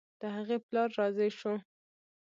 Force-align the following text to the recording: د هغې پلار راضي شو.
د 0.21 0.23
هغې 0.35 0.57
پلار 0.65 0.89
راضي 0.99 1.29
شو. 1.39 1.53